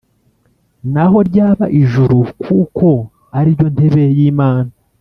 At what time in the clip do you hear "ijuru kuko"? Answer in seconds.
1.81-2.87